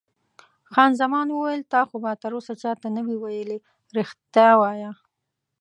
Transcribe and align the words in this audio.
خان 0.73 0.91
زمان 1.01 1.27
وویل: 1.31 1.61
تا 1.73 1.81
خو 1.87 1.95
به 2.03 2.11
تراوسه 2.21 2.53
چا 2.61 2.71
ته 2.81 2.87
نه 2.95 3.01
وي 3.07 3.17
ویلي؟ 3.21 3.57
رښتیا 3.97 4.51
وایه. 4.57 4.91